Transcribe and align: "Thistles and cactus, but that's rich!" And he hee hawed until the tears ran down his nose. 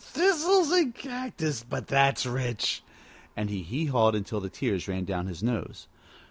"Thistles 0.13 0.71
and 0.71 0.95
cactus, 0.95 1.61
but 1.63 1.85
that's 1.85 2.25
rich!" 2.25 2.81
And 3.37 3.51
he 3.51 3.61
hee 3.61 3.85
hawed 3.85 4.15
until 4.15 4.39
the 4.39 4.49
tears 4.49 4.87
ran 4.87 5.05
down 5.05 5.27
his 5.27 5.43
nose. 5.43 5.87